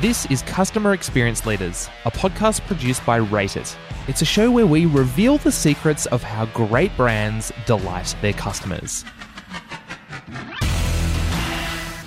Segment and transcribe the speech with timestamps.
[0.00, 3.76] This is Customer Experience Leaders, a podcast produced by Rate It.
[4.06, 9.04] It's a show where we reveal the secrets of how great brands delight their customers.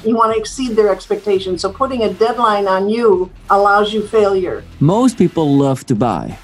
[0.06, 1.64] You want to exceed their expectations.
[1.64, 4.64] So putting a deadline on you allows you failure.
[4.80, 6.38] Most people love to buy.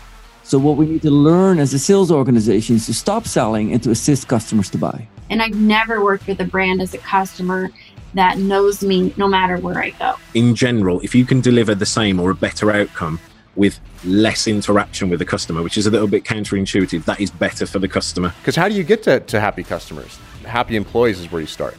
[0.44, 3.82] So what we need to learn as a sales organization is to stop selling and
[3.84, 5.08] to assist customers to buy.
[5.30, 7.70] And I've never worked with a brand as a customer
[8.14, 10.16] that knows me no matter where I go.
[10.34, 13.20] In general, if you can deliver the same or a better outcome
[13.56, 17.66] with less interaction with the customer, which is a little bit counterintuitive, that is better
[17.66, 18.34] for the customer.
[18.40, 20.18] Because how do you get to, to happy customers?
[20.46, 21.76] Happy employees is where you start.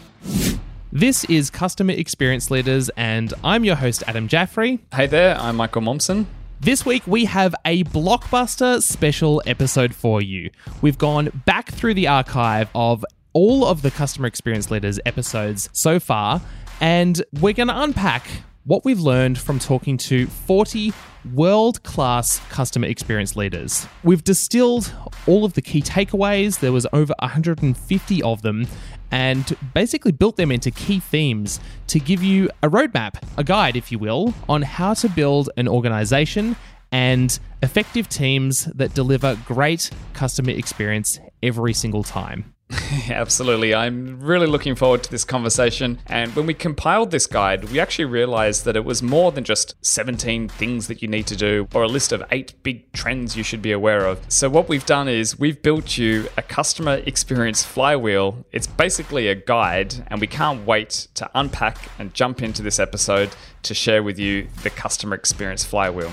[0.91, 4.81] This is Customer Experience Leaders, and I'm your host, Adam Jaffrey.
[4.92, 6.27] Hey there, I'm Michael Momsen.
[6.61, 10.51] This week, we have a blockbuster special episode for you.
[10.83, 16.01] We've gone back through the archive of all of the Customer Experience Leaders episodes so
[16.01, 16.41] far,
[16.81, 18.27] and we're going to unpack
[18.65, 20.93] what we've learned from talking to 40
[21.33, 23.87] world class customer experience leaders.
[24.05, 24.93] We've distilled
[25.27, 28.67] all of the key takeaways, there was over 150 of them,
[29.11, 33.91] and basically built them into key themes to give you a roadmap, a guide, if
[33.91, 36.57] you will, on how to build an organization
[36.92, 42.53] and effective teams that deliver great customer experience every single time.
[43.08, 43.74] Absolutely.
[43.74, 45.98] I'm really looking forward to this conversation.
[46.06, 49.74] And when we compiled this guide, we actually realized that it was more than just
[49.84, 53.42] 17 things that you need to do or a list of eight big trends you
[53.42, 54.20] should be aware of.
[54.28, 58.44] So, what we've done is we've built you a customer experience flywheel.
[58.52, 63.30] It's basically a guide, and we can't wait to unpack and jump into this episode
[63.62, 66.12] to share with you the customer experience flywheel.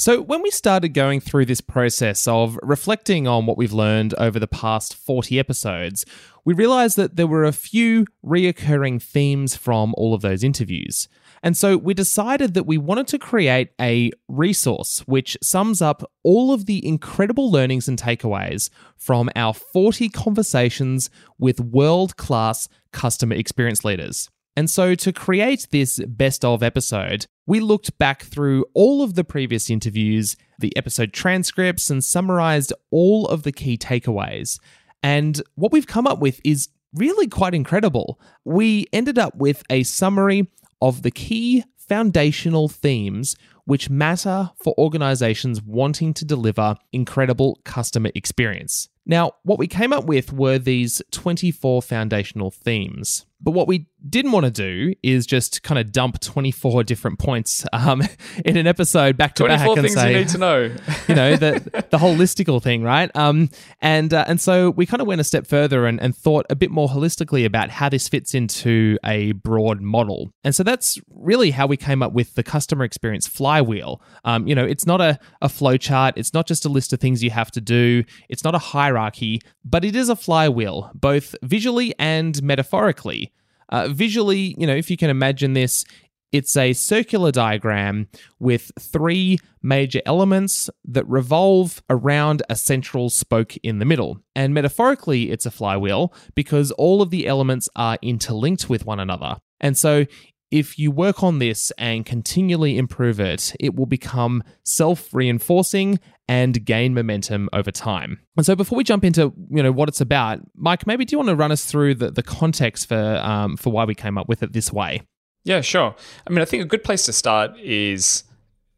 [0.00, 4.38] So, when we started going through this process of reflecting on what we've learned over
[4.38, 6.06] the past 40 episodes,
[6.42, 11.06] we realized that there were a few reoccurring themes from all of those interviews.
[11.42, 16.50] And so we decided that we wanted to create a resource which sums up all
[16.50, 23.84] of the incredible learnings and takeaways from our 40 conversations with world class customer experience
[23.84, 24.30] leaders.
[24.56, 29.24] And so, to create this best of episode, we looked back through all of the
[29.24, 34.58] previous interviews, the episode transcripts, and summarized all of the key takeaways.
[35.02, 38.20] And what we've come up with is really quite incredible.
[38.44, 40.48] We ended up with a summary
[40.82, 48.88] of the key foundational themes which matter for organizations wanting to deliver incredible customer experience.
[49.06, 53.26] Now, what we came up with were these 24 foundational themes.
[53.40, 57.64] But what we didn't want to do is just kind of dump 24 different points
[57.72, 58.02] um,
[58.44, 60.62] in an episode back to back and say, you need to know,
[61.08, 63.10] you know, the the holistical thing, right?
[63.14, 66.46] Um, and uh, and so we kind of went a step further and, and thought
[66.50, 70.32] a bit more holistically about how this fits into a broad model.
[70.44, 74.02] And so that's really how we came up with the customer experience flywheel.
[74.24, 76.14] Um, you know, it's not a, a flow chart.
[76.16, 78.04] It's not just a list of things you have to do.
[78.28, 83.29] It's not a hierarchy, but it is a flywheel, both visually and metaphorically.
[83.70, 85.84] Uh, visually, you know, if you can imagine this,
[86.32, 88.08] it's a circular diagram
[88.38, 94.20] with three major elements that revolve around a central spoke in the middle.
[94.36, 99.38] And metaphorically, it's a flywheel because all of the elements are interlinked with one another.
[99.60, 100.06] And so,
[100.50, 106.64] if you work on this and continually improve it, it will become self reinforcing and
[106.64, 108.20] gain momentum over time.
[108.36, 111.18] And so, before we jump into you know what it's about, Mike, maybe do you
[111.18, 114.28] want to run us through the, the context for um, for why we came up
[114.28, 115.02] with it this way?
[115.42, 115.96] Yeah, sure.
[116.26, 118.22] I mean, I think a good place to start is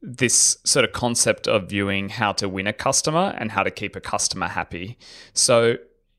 [0.00, 3.96] this sort of concept of viewing how to win a customer and how to keep
[3.96, 4.96] a customer happy.
[5.34, 5.76] So,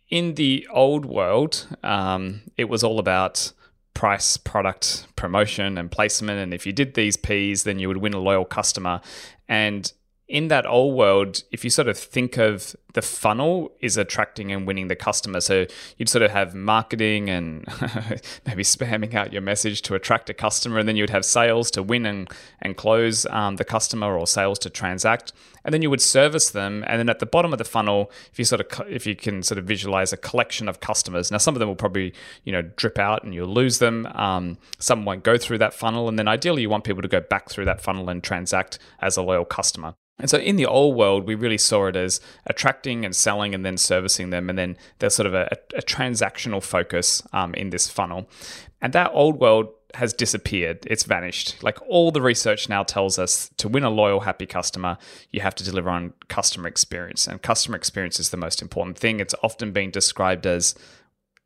[0.09, 3.51] in the old world, um, it was all about
[3.95, 6.39] price, product, promotion, and placement.
[6.39, 9.01] And if you did these P's, then you would win a loyal customer.
[9.47, 9.91] And
[10.33, 14.66] in that old world, if you sort of think of the funnel is attracting and
[14.66, 15.39] winning the customer.
[15.39, 15.67] So
[15.97, 17.66] you'd sort of have marketing and
[18.47, 21.84] maybe spamming out your message to attract a customer, and then you'd have sales to
[21.84, 22.28] win and
[22.63, 26.84] and close um, the customer, or sales to transact, and then you would service them.
[26.87, 29.43] And then at the bottom of the funnel, if you sort of if you can
[29.43, 32.11] sort of visualize a collection of customers, now some of them will probably
[32.43, 34.08] you know drip out and you'll lose them.
[34.16, 37.22] Um, some won't go through that funnel, and then ideally you want people to go
[37.22, 39.93] back through that funnel and transact as a loyal customer.
[40.19, 43.65] And so in the old world, we really saw it as attracting and selling and
[43.65, 44.49] then servicing them.
[44.49, 48.29] And then there's sort of a, a transactional focus um, in this funnel.
[48.81, 50.79] And that old world has disappeared.
[50.87, 51.61] It's vanished.
[51.63, 54.97] Like all the research now tells us to win a loyal, happy customer,
[55.31, 57.27] you have to deliver on customer experience.
[57.27, 59.19] And customer experience is the most important thing.
[59.19, 60.75] It's often being described as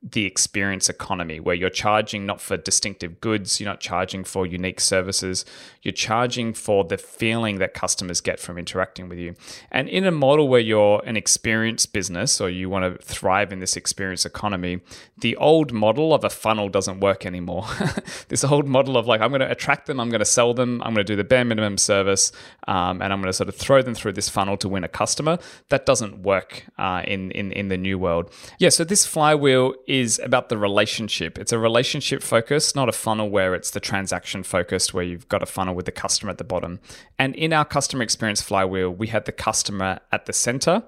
[0.03, 4.79] the experience economy where you're charging not for distinctive goods, you're not charging for unique
[4.79, 5.43] services,
[5.81, 9.33] you're charging for the feeling that customers get from interacting with you.
[9.71, 13.59] And in a model where you're an experience business or you want to thrive in
[13.59, 14.81] this experience economy,
[15.17, 17.65] the old model of a funnel doesn't work anymore.
[18.27, 20.79] this old model of like, I'm going to attract them, I'm going to sell them,
[20.83, 22.31] I'm going to do the bare minimum service,
[22.67, 24.87] um, and I'm going to sort of throw them through this funnel to win a
[24.87, 25.39] customer.
[25.69, 28.31] That doesn't work uh, in, in, in the new world.
[28.59, 31.39] Yeah, so this flywheel is about the relationship.
[31.39, 35.41] It's a relationship focus, not a funnel where it's the transaction focused, where you've got
[35.41, 36.79] a funnel with the customer at the bottom.
[37.17, 40.83] And in our customer experience flywheel, we had the customer at the center.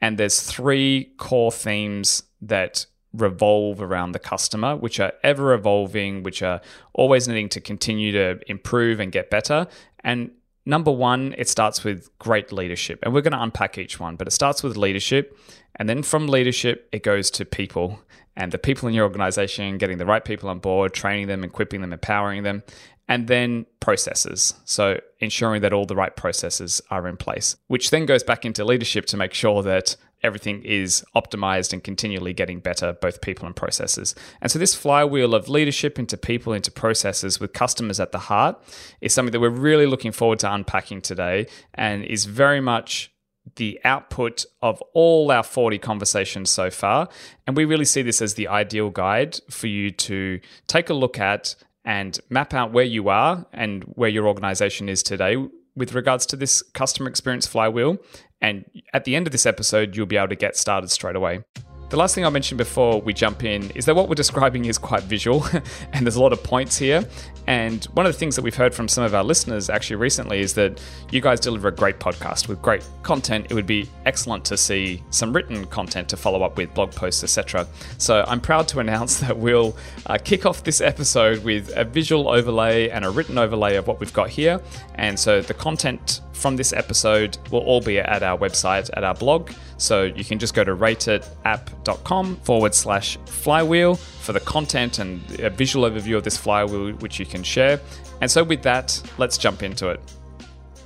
[0.00, 6.42] And there's three core themes that revolve around the customer, which are ever evolving, which
[6.42, 6.60] are
[6.94, 9.66] always needing to continue to improve and get better.
[10.04, 10.30] And
[10.64, 13.00] number one, it starts with great leadership.
[13.02, 15.36] And we're going to unpack each one, but it starts with leadership.
[15.76, 18.00] And then from leadership, it goes to people
[18.38, 21.80] and the people in your organization, getting the right people on board, training them, equipping
[21.80, 22.62] them, empowering them,
[23.08, 24.54] and then processes.
[24.64, 28.64] So ensuring that all the right processes are in place, which then goes back into
[28.64, 33.56] leadership to make sure that everything is optimized and continually getting better, both people and
[33.56, 34.14] processes.
[34.40, 38.56] And so, this flywheel of leadership into people, into processes with customers at the heart
[39.00, 43.10] is something that we're really looking forward to unpacking today and is very much
[43.56, 47.08] the output of all our 40 conversations so far.
[47.46, 51.18] And we really see this as the ideal guide for you to take a look
[51.18, 51.54] at
[51.84, 55.36] and map out where you are and where your organization is today
[55.74, 57.98] with regards to this customer experience flywheel.
[58.40, 61.42] And at the end of this episode, you'll be able to get started straight away.
[61.90, 64.76] The last thing I mentioned before we jump in is that what we're describing is
[64.76, 65.46] quite visual
[65.94, 67.02] and there's a lot of points here.
[67.46, 70.40] And one of the things that we've heard from some of our listeners actually recently
[70.40, 73.46] is that you guys deliver a great podcast with great content.
[73.48, 77.24] It would be excellent to see some written content to follow up with blog posts,
[77.24, 77.66] etc.
[77.96, 79.74] So I'm proud to announce that we'll
[80.04, 83.98] uh, kick off this episode with a visual overlay and a written overlay of what
[83.98, 84.60] we've got here.
[84.96, 89.14] And so the content from this episode will all be at our website, at our
[89.14, 89.50] blog.
[89.78, 95.50] So you can just go to rateitapp.com forward slash flywheel for the content and a
[95.50, 97.80] visual overview of this flywheel, which you can share.
[98.20, 100.00] And so, with that, let's jump into it.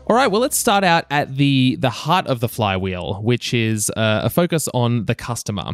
[0.08, 3.88] All right, well, let's start out at the the heart of the flywheel, which is
[3.90, 5.72] uh, a focus on the customer.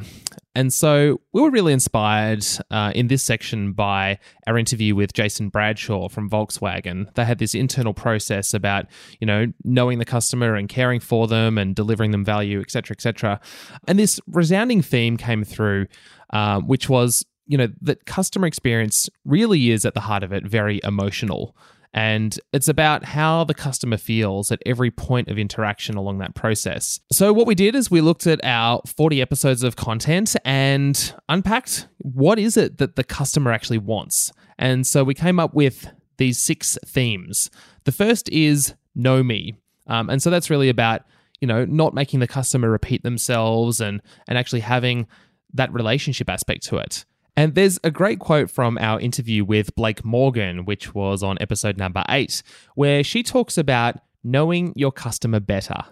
[0.54, 5.50] And so we were really inspired uh, in this section by our interview with Jason
[5.50, 7.14] Bradshaw from Volkswagen.
[7.14, 8.86] They had this internal process about,
[9.20, 12.96] you know, knowing the customer and caring for them and delivering them value, et cetera,
[12.96, 13.40] et cetera.
[13.86, 15.86] And this resounding theme came through,
[16.30, 20.46] uh, which was you know, that customer experience really is at the heart of it
[20.46, 21.56] very emotional.
[21.94, 27.00] And it's about how the customer feels at every point of interaction along that process.
[27.10, 31.88] So, what we did is we looked at our 40 episodes of content and unpacked
[31.98, 34.32] what is it that the customer actually wants.
[34.58, 37.50] And so, we came up with these six themes.
[37.84, 39.54] The first is know me.
[39.86, 41.02] Um, and so, that's really about,
[41.40, 45.06] you know, not making the customer repeat themselves and, and actually having
[45.54, 47.06] that relationship aspect to it.
[47.38, 51.76] And there's a great quote from our interview with Blake Morgan, which was on episode
[51.76, 52.42] number eight,
[52.74, 53.94] where she talks about
[54.24, 55.84] knowing your customer better.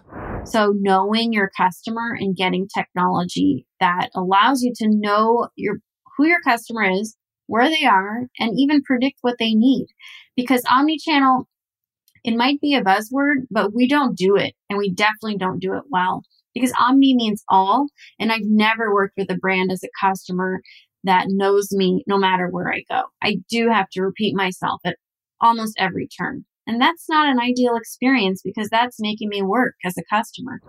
[0.43, 5.77] So, knowing your customer and getting technology that allows you to know your
[6.17, 7.15] who your customer is,
[7.45, 9.87] where they are, and even predict what they need.
[10.35, 11.45] Because omnichannel,
[12.25, 15.75] it might be a buzzword, but we don't do it, and we definitely don't do
[15.75, 16.23] it well.
[16.53, 17.87] Because omni means all,
[18.19, 20.61] and I've never worked with a brand as a customer
[21.07, 23.03] that knows me no matter where I go.
[23.21, 24.97] I do have to repeat myself at
[25.41, 26.45] almost every turn.
[26.67, 30.59] And that's not an ideal experience because that's making me work as a customer.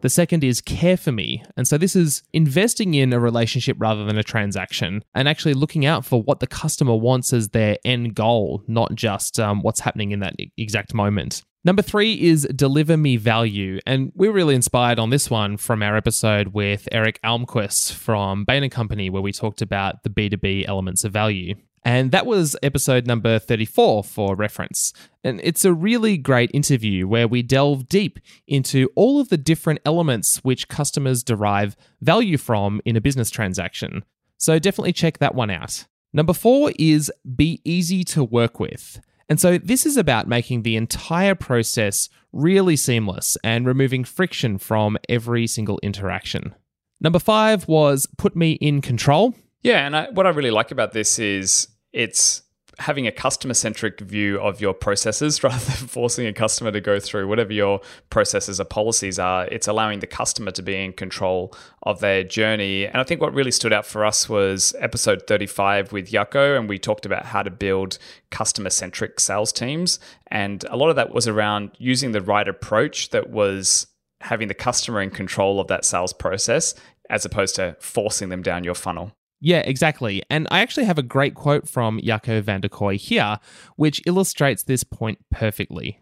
[0.00, 1.44] The second is care for me.
[1.56, 5.84] And so this is investing in a relationship rather than a transaction and actually looking
[5.84, 10.10] out for what the customer wants as their end goal, not just um, what's happening
[10.10, 11.42] in that exact moment.
[11.64, 13.78] Number three is deliver me value.
[13.86, 18.68] And we're really inspired on this one from our episode with Eric Almquist from Bain
[18.68, 21.54] & Company, where we talked about the B2B elements of value.
[21.84, 24.92] And that was episode number 34 for reference.
[25.22, 29.80] And it's a really great interview where we delve deep into all of the different
[29.84, 34.04] elements which customers derive value from in a business transaction.
[34.36, 35.86] So definitely check that one out.
[36.12, 39.00] Number four is be easy to work with.
[39.32, 44.98] And so this is about making the entire process really seamless and removing friction from
[45.08, 46.54] every single interaction.
[47.00, 49.34] Number five was put me in control.
[49.62, 52.41] Yeah, and I, what I really like about this is it's
[52.78, 56.98] having a customer centric view of your processes rather than forcing a customer to go
[56.98, 59.46] through whatever your processes or policies are.
[59.46, 62.86] It's allowing the customer to be in control of their journey.
[62.86, 66.68] And I think what really stood out for us was episode 35 with Jacco, and
[66.68, 67.98] we talked about how to build
[68.30, 69.98] customer centric sales teams.
[70.28, 73.86] And a lot of that was around using the right approach that was
[74.20, 76.74] having the customer in control of that sales process
[77.10, 79.12] as opposed to forcing them down your funnel.
[79.44, 80.22] Yeah, exactly.
[80.30, 83.38] And I actually have a great quote from Jacco van der Kooij here,
[83.74, 85.98] which illustrates this point perfectly.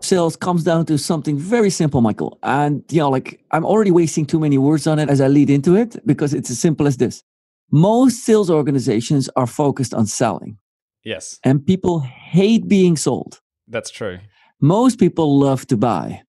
[0.00, 2.38] Sales comes down to something very simple, Michael.
[2.42, 5.48] And, you know, like I'm already wasting too many words on it as I lead
[5.48, 7.24] into it because it's as simple as this.
[7.70, 10.58] Most sales organizations are focused on selling.
[11.02, 11.38] Yes.
[11.44, 13.40] And people hate being sold.
[13.68, 14.18] That's true.
[14.60, 16.24] Most people love to buy.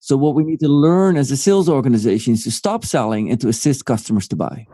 [0.00, 3.40] So, what we need to learn as a sales organization is to stop selling and
[3.40, 4.66] to assist customers to buy.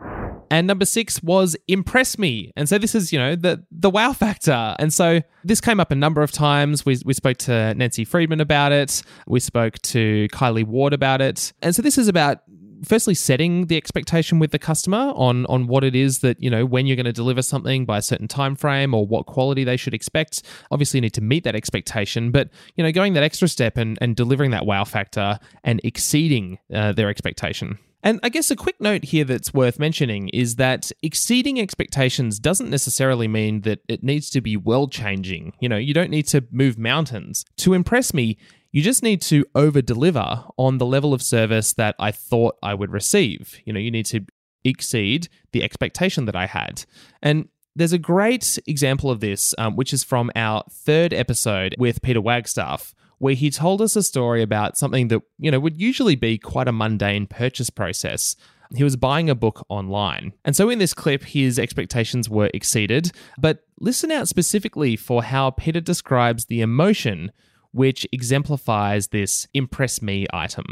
[0.49, 2.51] And number six was impress me.
[2.55, 4.75] And so this is, you know, the the wow factor.
[4.79, 6.85] And so this came up a number of times.
[6.85, 9.01] We, we spoke to Nancy Friedman about it.
[9.27, 11.53] We spoke to Kylie Ward about it.
[11.61, 12.39] And so this is about
[12.83, 16.65] firstly setting the expectation with the customer on on what it is that you know
[16.65, 19.77] when you're going to deliver something by a certain time frame or what quality they
[19.77, 23.47] should expect obviously you need to meet that expectation but you know going that extra
[23.47, 28.49] step and, and delivering that wow factor and exceeding uh, their expectation and I guess
[28.49, 33.79] a quick note here that's worth mentioning is that exceeding expectations doesn't necessarily mean that
[33.87, 35.53] it needs to be world changing.
[35.59, 37.45] You know, you don't need to move mountains.
[37.57, 38.37] To impress me,
[38.71, 42.73] you just need to over deliver on the level of service that I thought I
[42.73, 43.59] would receive.
[43.65, 44.25] You know, you need to
[44.63, 46.85] exceed the expectation that I had.
[47.21, 52.01] And there's a great example of this, um, which is from our third episode with
[52.01, 56.15] Peter Wagstaff, where he told us a story about something that, you know, would usually
[56.15, 58.35] be quite a mundane purchase process.
[58.75, 60.33] He was buying a book online.
[60.45, 63.11] And so in this clip, his expectations were exceeded.
[63.37, 67.31] But listen out specifically for how Peter describes the emotion
[67.71, 70.65] which exemplifies this impress me item.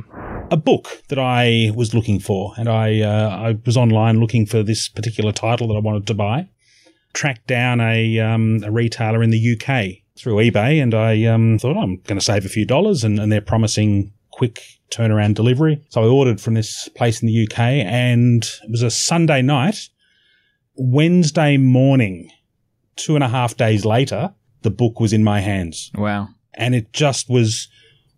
[0.49, 4.63] A book that I was looking for, and I, uh, I was online looking for
[4.63, 6.49] this particular title that I wanted to buy.
[7.13, 11.77] Tracked down a, um, a retailer in the UK through eBay, and I um, thought
[11.77, 15.83] I'm going to save a few dollars, and, and they're promising quick turnaround delivery.
[15.89, 19.89] So I ordered from this place in the UK, and it was a Sunday night.
[20.75, 22.31] Wednesday morning,
[22.95, 25.91] two and a half days later, the book was in my hands.
[25.95, 26.29] Wow.
[26.53, 27.67] And it just was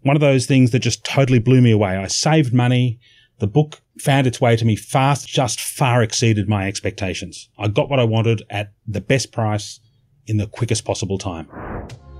[0.01, 1.97] one of those things that just totally blew me away.
[1.97, 2.99] I saved money.
[3.39, 7.49] The book found its way to me fast, just far exceeded my expectations.
[7.57, 9.79] I got what I wanted at the best price
[10.27, 11.68] in the quickest possible time.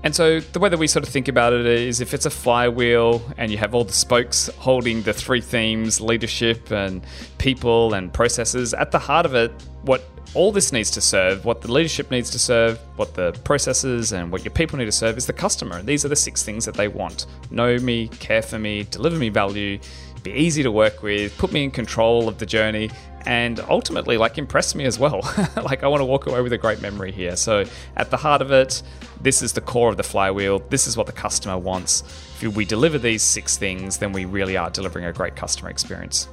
[0.02, 2.30] And so the way that we sort of think about it is if it's a
[2.30, 7.04] flywheel and you have all the spokes holding the three themes leadership and
[7.38, 9.52] people and processes, at the heart of it,
[9.82, 10.02] what
[10.32, 14.30] all this needs to serve, what the leadership needs to serve, what the processes and
[14.30, 15.82] what your people need to serve is the customer.
[15.82, 19.28] These are the six things that they want know me, care for me, deliver me
[19.28, 19.78] value,
[20.22, 22.90] be easy to work with, put me in control of the journey,
[23.26, 25.20] and ultimately like impress me as well.
[25.62, 27.36] like I want to walk away with a great memory here.
[27.36, 27.64] So
[27.96, 28.82] at the heart of it,
[29.20, 30.60] this is the core of the flywheel.
[30.70, 32.02] This is what the customer wants.
[32.40, 36.28] If we deliver these six things, then we really are delivering a great customer experience.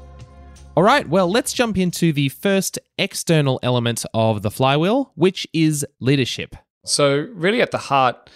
[0.75, 5.83] All right, well, let's jump into the first external element of the flywheel, which is
[5.99, 6.55] leadership.
[6.85, 8.29] So, really, at the heart,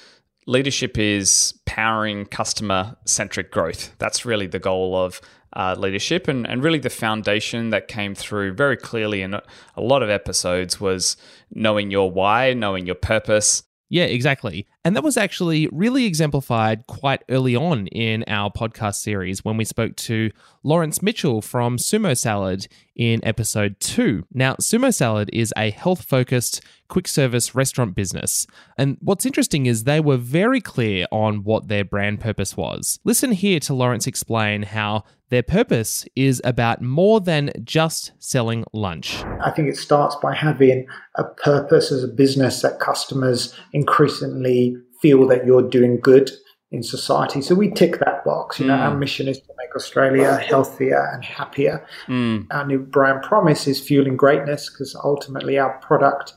[0.47, 3.95] leadership is powering customer centric growth.
[3.99, 5.21] That's really the goal of
[5.53, 6.27] uh, leadership.
[6.27, 9.43] And, and really, the foundation that came through very clearly in a,
[9.75, 11.17] a lot of episodes was
[11.53, 13.63] knowing your why, knowing your purpose.
[13.89, 14.67] Yeah, exactly.
[14.83, 19.63] And that was actually really exemplified quite early on in our podcast series when we
[19.63, 20.31] spoke to
[20.63, 24.25] Lawrence Mitchell from Sumo Salad in episode two.
[24.33, 28.47] Now, Sumo Salad is a health focused quick service restaurant business.
[28.77, 32.99] And what's interesting is they were very clear on what their brand purpose was.
[33.03, 39.23] Listen here to Lawrence explain how their purpose is about more than just selling lunch.
[39.41, 40.85] I think it starts by having
[41.15, 44.70] a purpose as a business that customers increasingly
[45.01, 46.29] feel that you're doing good
[46.71, 47.41] in society.
[47.41, 48.59] So we tick that box.
[48.59, 51.85] You know, our mission is to make Australia healthier and happier.
[52.07, 52.47] Mm.
[52.49, 56.33] Our new brand promise is fueling greatness because ultimately our product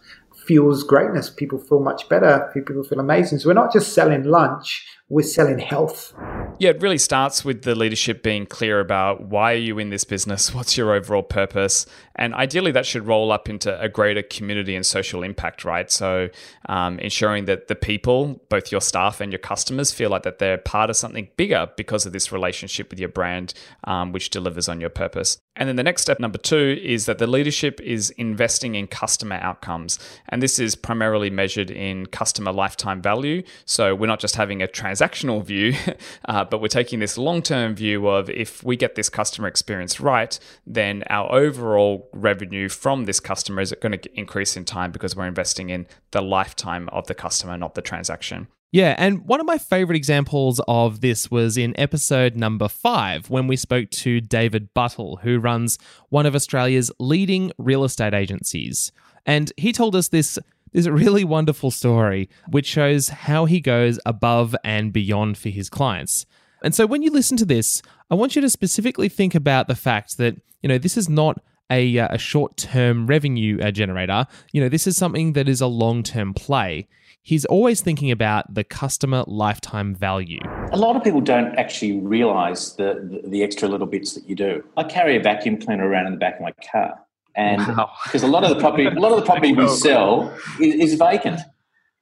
[0.47, 1.31] fuels greatness.
[1.31, 2.51] People feel much better.
[2.53, 3.39] People feel amazing.
[3.39, 6.15] So we're not just selling lunch, we're selling health.
[6.59, 10.05] Yeah, it really starts with the leadership being clear about why are you in this
[10.05, 10.55] business?
[10.55, 11.85] What's your overall purpose?
[12.17, 15.91] And ideally, that should roll up into a greater community and social impact, right?
[15.91, 16.29] So,
[16.69, 20.59] um, ensuring that the people, both your staff and your customers, feel like that they're
[20.59, 23.53] part of something bigger because of this relationship with your brand,
[23.85, 25.39] um, which delivers on your purpose.
[25.57, 29.37] And then the next step, number two, is that the leadership is investing in customer
[29.37, 29.99] outcomes.
[30.29, 33.43] And this is primarily measured in customer lifetime value.
[33.65, 35.75] So we're not just having a transactional view,
[36.27, 40.01] uh, but we're taking this long term view of if we get this customer experience
[40.01, 45.17] right, then our overall revenue from this customer is going to increase in time because
[45.17, 48.49] we're investing in the lifetime of the customer, not the transaction.
[48.73, 53.47] Yeah, and one of my favorite examples of this was in episode number five when
[53.47, 58.91] we spoke to David Buttle, who runs one of Australia's leading real estate agencies.
[59.27, 60.41] And he told us this
[60.75, 66.27] this really wonderful story, which shows how he goes above and beyond for his clients.
[66.63, 69.75] And so when you listen to this, I want you to specifically think about the
[69.75, 71.41] fact that, you know, this is not
[71.71, 74.27] a, uh, a short term revenue uh, generator.
[74.53, 76.89] You know, this is something that is a long term play
[77.25, 80.39] he's always thinking about the customer lifetime value.
[80.73, 84.37] A lot of people don't actually realize the, the, the, extra little bits that you
[84.37, 84.63] do.
[84.77, 87.01] I carry a vacuum cleaner around in the back of my car.
[87.37, 87.91] And wow.
[88.05, 90.95] because a lot of the property, a lot of the property we sell is, is
[90.95, 91.41] vacant.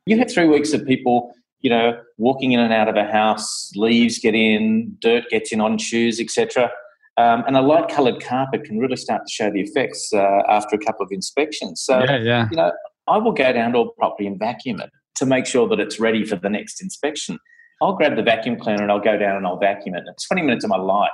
[0.07, 3.73] You have three weeks of people, you know, walking in and out of a house,
[3.77, 6.71] leaves get in, dirt gets in on shoes, etc.
[7.17, 10.77] Um, and a light coloured carpet can really start to show the effects uh, after
[10.77, 11.83] a couple of inspections.
[11.83, 12.49] So, yeah, yeah.
[12.51, 12.73] you know,
[13.07, 16.01] I will go down to a property and vacuum it to make sure that it's
[16.01, 17.39] ready for the next inspection.
[17.83, 20.05] I'll grab the vacuum cleaner and I'll go down and I'll vacuum it.
[20.07, 21.11] It's 20 minutes of my life.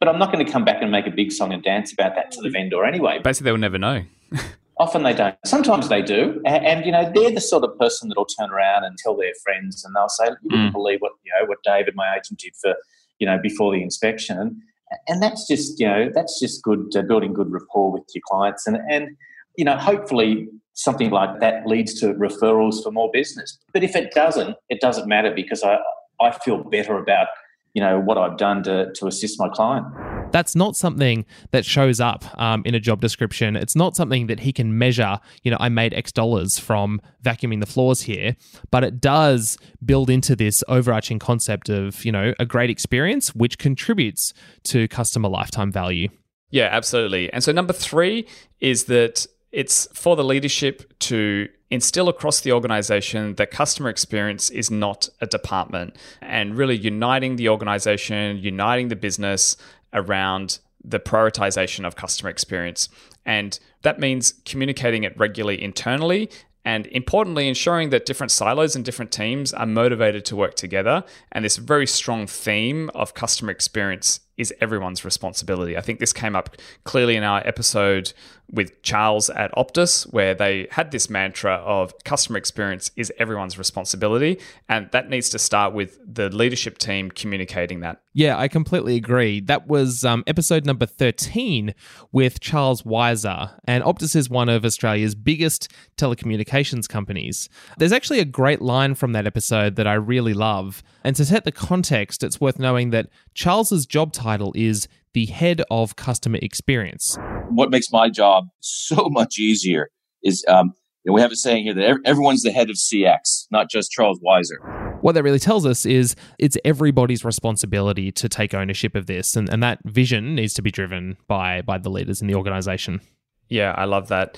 [0.00, 2.14] But I'm not going to come back and make a big song and dance about
[2.14, 3.18] that to the vendor anyway.
[3.22, 4.04] Basically, they will never know.
[4.78, 5.34] Often they don't.
[5.44, 6.40] Sometimes they do.
[6.46, 9.32] And, and, you know, they're the sort of person that'll turn around and tell their
[9.42, 10.72] friends and they'll say, you wouldn't mm.
[10.72, 12.76] believe what, you know, what David, my agent, did for,
[13.18, 14.62] you know, before the inspection.
[15.08, 18.68] And that's just, you know, that's just good, uh, building good rapport with your clients.
[18.68, 19.16] And, and,
[19.56, 23.58] you know, hopefully something like that leads to referrals for more business.
[23.72, 25.78] But if it doesn't, it doesn't matter because I,
[26.20, 27.26] I feel better about,
[27.74, 29.86] you know, what I've done to, to assist my client.
[30.32, 33.56] That's not something that shows up um, in a job description.
[33.56, 37.60] It's not something that he can measure, you know, I made X dollars from vacuuming
[37.60, 38.36] the floors here,
[38.70, 43.58] but it does build into this overarching concept of, you know, a great experience, which
[43.58, 44.34] contributes
[44.64, 46.08] to customer lifetime value.
[46.50, 47.32] Yeah, absolutely.
[47.32, 48.26] And so number three
[48.60, 54.70] is that it's for the leadership to instill across the organization that customer experience is
[54.70, 59.56] not a department and really uniting the organization, uniting the business
[59.92, 62.88] around the prioritization of customer experience.
[63.26, 66.30] And that means communicating it regularly internally
[66.64, 71.02] and importantly, ensuring that different silos and different teams are motivated to work together.
[71.32, 75.78] And this very strong theme of customer experience is everyone's responsibility.
[75.78, 78.12] I think this came up clearly in our episode
[78.50, 84.38] with Charles at Optus, where they had this mantra of customer experience is everyone's responsibility.
[84.68, 88.00] And that needs to start with the leadership team communicating that.
[88.14, 89.40] Yeah, I completely agree.
[89.40, 91.74] That was um, episode number 13
[92.10, 93.52] with Charles Weiser.
[93.64, 97.48] And Optus is one of Australia's biggest telecommunications companies.
[97.76, 100.82] There's actually a great line from that episode that I really love.
[101.04, 105.62] And to set the context, it's worth knowing that Charles's job title is the head
[105.70, 107.16] of customer experience.
[107.50, 109.90] What makes my job so much easier
[110.22, 113.46] is um, you know, we have a saying here that everyone's the head of CX,
[113.50, 115.00] not just Charles Weiser.
[115.00, 119.48] What that really tells us is it's everybody's responsibility to take ownership of this, and,
[119.48, 123.00] and that vision needs to be driven by by the leaders in the organization.
[123.48, 124.36] Yeah, I love that.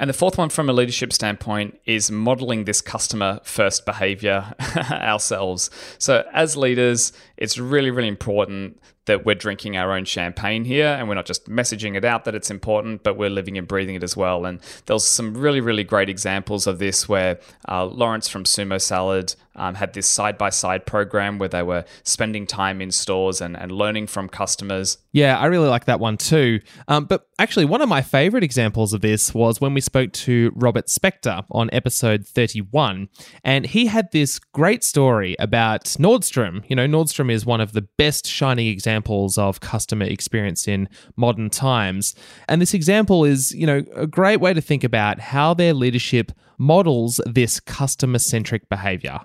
[0.00, 4.54] And the fourth one, from a leadership standpoint, is modeling this customer first behavior
[4.90, 5.70] ourselves.
[5.98, 11.08] So, as leaders, it's really, really important that we're drinking our own champagne here and
[11.08, 14.04] we're not just messaging it out that it's important, but we're living and breathing it
[14.04, 14.44] as well.
[14.44, 19.34] And there's some really, really great examples of this where uh, Lawrence from Sumo Salad
[19.56, 23.56] um, had this side by side program where they were spending time in stores and,
[23.56, 24.98] and learning from customers.
[25.12, 26.60] Yeah, I really like that one too.
[26.86, 30.52] Um, but actually, one of my favorite examples of this was when we spoke to
[30.54, 33.08] Robert Spector on episode 31.
[33.42, 36.64] And he had this great story about Nordstrom.
[36.68, 41.50] You know, Nordstrom is one of the best shining examples of customer experience in modern
[41.50, 42.14] times.
[42.48, 46.32] And this example is, you know, a great way to think about how their leadership
[46.58, 49.18] models this customer centric behavior.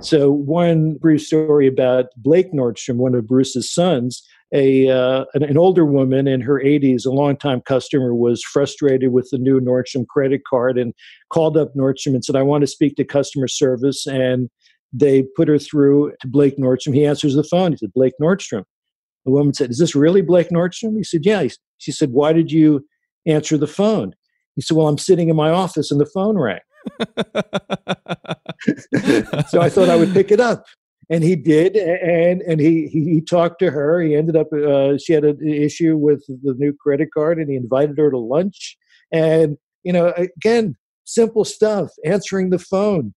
[0.00, 4.26] So, one brief story about Blake Nordstrom, one of Bruce's sons.
[4.54, 9.30] A uh, an, an, older woman in her 80s, a longtime customer, was frustrated with
[9.30, 10.92] the new Nordstrom credit card and
[11.30, 14.50] called up Nordstrom and said, "I want to speak to customer service." And
[14.92, 16.94] they put her through to Blake Nordstrom.
[16.94, 17.72] He answers the phone.
[17.72, 18.64] He said, Blake Nordstrom.
[19.24, 20.96] The woman said, Is this really Blake Nordstrom?
[20.96, 21.46] He said, Yeah.
[21.78, 22.86] She said, Why did you
[23.26, 24.14] answer the phone?
[24.54, 26.60] He said, Well, I'm sitting in my office and the phone rang.
[29.48, 30.64] so I thought I would pick it up.
[31.10, 34.00] And he did, and and he he, he talked to her.
[34.00, 37.56] He ended up uh, she had an issue with the new credit card, and he
[37.56, 38.78] invited her to lunch.
[39.12, 43.12] And you know, again, simple stuff: answering the phone,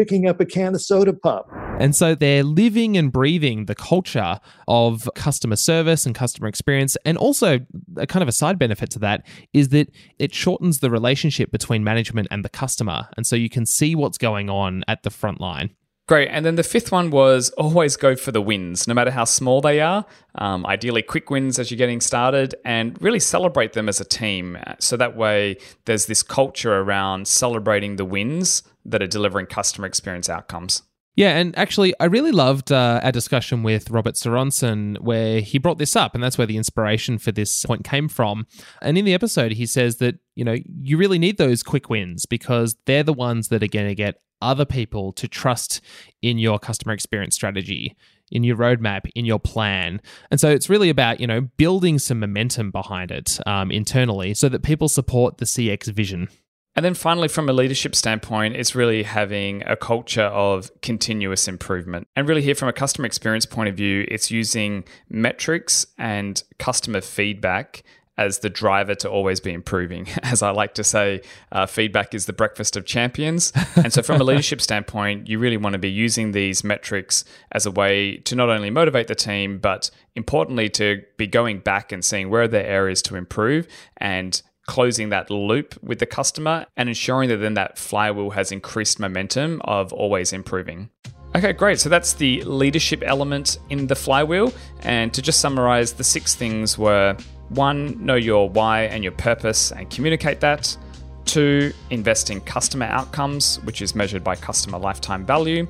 [0.00, 1.46] picking up a can of soda pop.
[1.78, 6.96] And so they're living and breathing the culture of customer service and customer experience.
[7.04, 7.60] And also,
[7.98, 11.84] a kind of a side benefit to that is that it shortens the relationship between
[11.84, 13.08] management and the customer.
[13.18, 15.74] And so you can see what's going on at the front line.
[16.10, 16.26] Great.
[16.32, 19.60] And then the fifth one was always go for the wins, no matter how small
[19.60, 20.04] they are.
[20.34, 24.58] Um, ideally, quick wins as you're getting started, and really celebrate them as a team.
[24.80, 30.28] So that way, there's this culture around celebrating the wins that are delivering customer experience
[30.28, 30.82] outcomes.
[31.20, 35.76] Yeah, and actually, I really loved uh, our discussion with Robert Sorensen where he brought
[35.76, 38.46] this up, and that's where the inspiration for this point came from.
[38.80, 42.24] And in the episode, he says that, you know, you really need those quick wins
[42.24, 45.82] because they're the ones that are going to get other people to trust
[46.22, 47.94] in your customer experience strategy,
[48.30, 50.00] in your roadmap, in your plan.
[50.30, 54.48] And so it's really about, you know, building some momentum behind it um, internally so
[54.48, 56.30] that people support the CX vision.
[56.76, 62.06] And then finally, from a leadership standpoint, it's really having a culture of continuous improvement.
[62.14, 67.00] And really, here from a customer experience point of view, it's using metrics and customer
[67.00, 67.82] feedback
[68.20, 70.06] as the driver to always be improving.
[70.22, 73.52] As I like to say, uh, feedback is the breakfast of champions.
[73.76, 77.64] And so, from a leadership standpoint, you really want to be using these metrics as
[77.64, 82.04] a way to not only motivate the team, but importantly, to be going back and
[82.04, 86.88] seeing where are there areas to improve and closing that loop with the customer and
[86.88, 90.88] ensuring that then that flywheel has increased momentum of always improving.
[91.34, 91.80] Okay, great.
[91.80, 94.52] So that's the leadership element in the flywheel.
[94.84, 97.16] And to just summarize, the six things were
[97.48, 100.76] one, know your why and your purpose and communicate that.
[101.24, 105.66] Two, invest in customer outcomes, which is measured by customer lifetime value.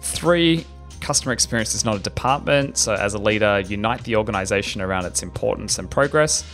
[0.00, 0.64] Three,
[1.00, 2.78] customer experience is not a department.
[2.78, 6.44] So, as a leader, unite the organization around its importance and progress.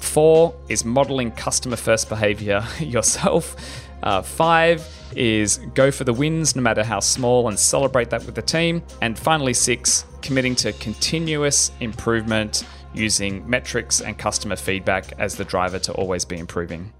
[0.00, 3.56] Four is modeling customer first behavior yourself.
[4.02, 8.34] Uh, five is go for the wins, no matter how small, and celebrate that with
[8.34, 8.82] the team.
[9.02, 15.78] And finally, six, committing to continuous improvement using metrics and customer feedback as the driver
[15.78, 16.92] to always be improving.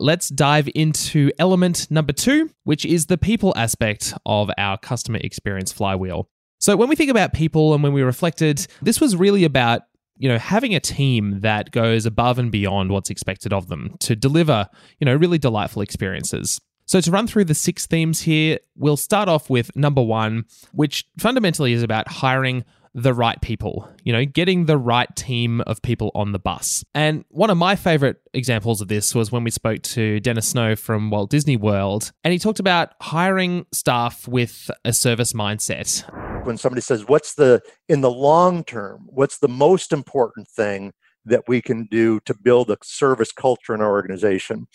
[0.00, 5.72] Let's dive into element number two, which is the people aspect of our customer experience
[5.72, 6.28] flywheel.
[6.60, 9.82] So, when we think about people and when we reflected, this was really about
[10.18, 14.16] you know, having a team that goes above and beyond what's expected of them to
[14.16, 16.60] deliver, you know, really delightful experiences.
[16.86, 21.06] So, to run through the six themes here, we'll start off with number one, which
[21.18, 26.10] fundamentally is about hiring the right people, you know, getting the right team of people
[26.14, 26.84] on the bus.
[26.94, 30.74] And one of my favorite examples of this was when we spoke to Dennis Snow
[30.74, 36.27] from Walt Disney World, and he talked about hiring staff with a service mindset.
[36.44, 40.92] When somebody says, What's the, in the long term, what's the most important thing
[41.24, 44.66] that we can do to build a service culture in our organization?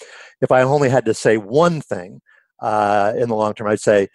[0.42, 2.22] If I only had to say one thing
[2.62, 4.08] uh, in the long term, I'd say,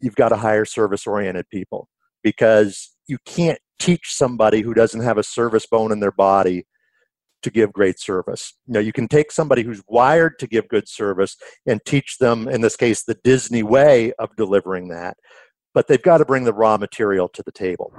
[0.00, 1.88] You've got to hire service oriented people
[2.24, 6.66] because you can't teach somebody who doesn't have a service bone in their body
[7.42, 8.54] to give great service.
[8.66, 11.36] You know, you can take somebody who's wired to give good service
[11.66, 15.16] and teach them, in this case, the Disney way of delivering that,
[15.74, 17.92] but they've got to bring the raw material to the table.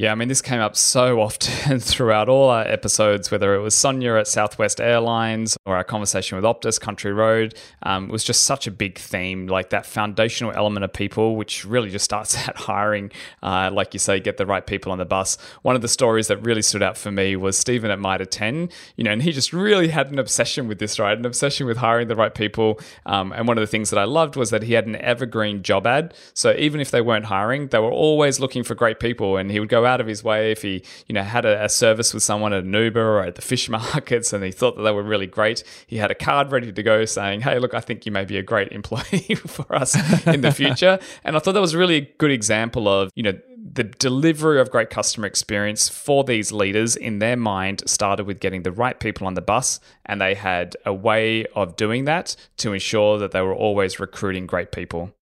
[0.00, 3.74] Yeah, I mean, this came up so often throughout all our episodes, whether it was
[3.74, 7.54] Sonya at Southwest Airlines or our conversation with Optus Country Road.
[7.82, 11.90] Um, was just such a big theme, like that foundational element of people, which really
[11.90, 15.36] just starts at hiring, uh, like you say, get the right people on the bus.
[15.60, 18.70] One of the stories that really stood out for me was Stephen at Mitre 10,
[18.96, 21.18] you know, and he just really had an obsession with this, right?
[21.18, 22.80] An obsession with hiring the right people.
[23.04, 25.62] Um, and one of the things that I loved was that he had an evergreen
[25.62, 26.14] job ad.
[26.32, 29.60] So even if they weren't hiring, they were always looking for great people, and he
[29.60, 32.52] would go of his way if he, you know, had a, a, service with someone
[32.52, 35.26] at an Uber or at the fish markets and he thought that they were really
[35.26, 35.64] great.
[35.86, 38.36] He had a card ready to go saying, "Hey, look, I think you may be
[38.36, 42.12] a great employee for us in the future." and I thought that was really a
[42.18, 43.38] good example of, you know,
[43.72, 48.62] the delivery of great customer experience for these leaders in their mind started with getting
[48.62, 52.72] the right people on the bus and they had a way of doing that to
[52.72, 55.14] ensure that they were always recruiting great people.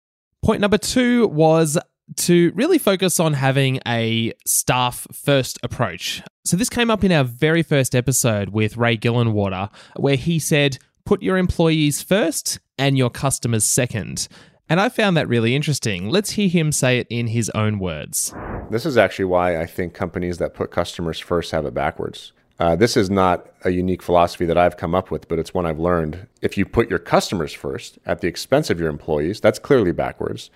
[0.43, 1.77] Point number two was
[2.17, 6.23] to really focus on having a staff first approach.
[6.45, 10.79] So, this came up in our very first episode with Ray Gillenwater, where he said,
[11.05, 14.29] put your employees first and your customers second.
[14.69, 16.11] And I found that really interesting.
[16.11, 18.35] Let's hear him say it in his own words.
[18.71, 22.33] This is actually why I think companies that put customers first have it backwards.
[22.59, 25.65] Uh, this is not a unique philosophy that I've come up with, but it's one
[25.65, 26.27] I've learned.
[26.43, 30.51] If you put your customers first at the expense of your employees, that's clearly backwards.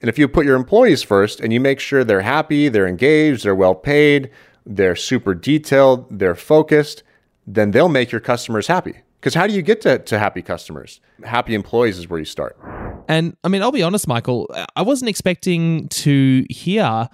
[0.00, 3.44] And if you put your employees first and you make sure they're happy, they're engaged,
[3.44, 4.30] they're well paid,
[4.64, 7.02] they're super detailed, they're focused,
[7.46, 8.96] then they'll make your customers happy.
[9.18, 11.00] Because how do you get to, to happy customers?
[11.24, 12.56] Happy employees is where you start.
[13.08, 17.08] And I mean, I'll be honest, Michael, I wasn't expecting to hear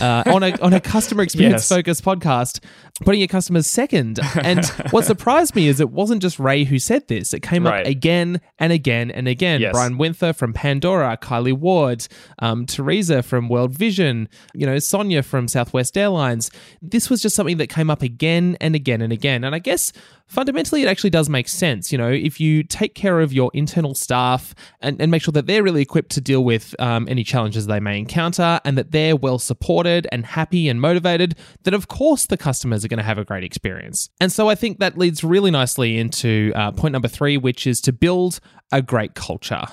[0.00, 1.68] uh, on a on a customer experience yes.
[1.68, 2.60] focused podcast
[3.04, 4.18] putting your customers second.
[4.42, 7.80] And what surprised me is it wasn't just Ray who said this; it came right.
[7.80, 9.60] up again and again and again.
[9.60, 9.72] Yes.
[9.72, 12.06] Brian Winther from Pandora, Kylie Ward,
[12.40, 16.50] um, Teresa from World Vision, you know, Sonya from Southwest Airlines.
[16.82, 19.44] This was just something that came up again and again and again.
[19.44, 19.92] And I guess
[20.26, 21.90] fundamentally, it actually does make sense.
[21.90, 25.46] You know, if you take care of your internal staff and, and make sure that
[25.46, 29.16] they're really equipped to deal with um, any challenges they may encounter and that they're
[29.16, 29.69] well supported
[30.12, 33.44] and happy and motivated, then of course the customers are going to have a great
[33.44, 34.10] experience.
[34.20, 37.80] And so I think that leads really nicely into uh, point number three, which is
[37.82, 38.40] to build
[38.72, 39.64] a great culture.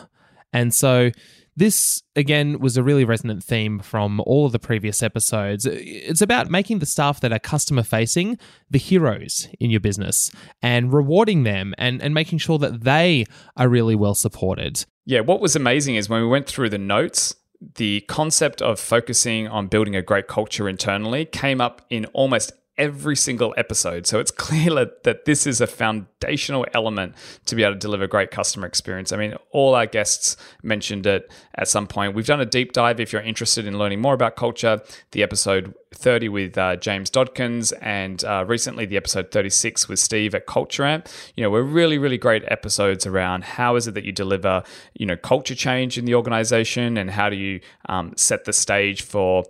[0.53, 1.11] And so
[1.57, 5.65] this, again, was a really resonant theme from all of the previous episodes.
[5.65, 8.37] It's about making the staff that are customer facing
[8.69, 10.31] the heroes in your business
[10.61, 14.85] and rewarding them and, and making sure that they are really well supported.
[15.05, 17.35] Yeah, what was amazing is when we went through the notes,
[17.75, 23.15] the concept of focusing on building a great culture internally came up in almost every
[23.15, 24.05] single episode.
[24.05, 24.69] So it's clear
[25.03, 29.11] that this is a foundational element to be able to deliver great customer experience.
[29.11, 32.13] I mean, all our guests mentioned it at some point.
[32.13, 35.73] We've done a deep dive if you're interested in learning more about culture, the episode
[35.93, 40.83] 30 with uh, James Dodkins and uh, recently the episode 36 with Steve at Culture
[40.83, 41.07] Amp.
[41.35, 44.63] You know, we're really, really great episodes around how is it that you deliver,
[44.93, 49.01] you know, culture change in the organization and how do you um, set the stage
[49.01, 49.45] for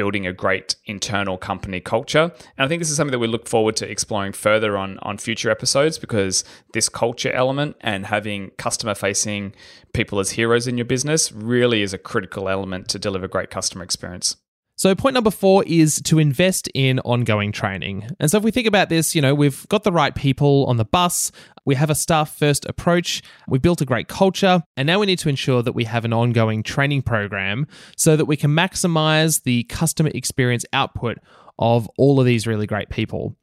[0.00, 2.32] building a great internal company culture.
[2.56, 5.18] And I think this is something that we look forward to exploring further on on
[5.18, 9.52] future episodes because this culture element and having customer facing
[9.92, 13.84] people as heroes in your business really is a critical element to deliver great customer
[13.84, 14.36] experience.
[14.80, 18.08] So, point number four is to invest in ongoing training.
[18.18, 20.78] And so, if we think about this, you know, we've got the right people on
[20.78, 21.30] the bus,
[21.66, 25.18] we have a staff first approach, we've built a great culture, and now we need
[25.18, 29.64] to ensure that we have an ongoing training program so that we can maximize the
[29.64, 31.18] customer experience output
[31.58, 33.36] of all of these really great people.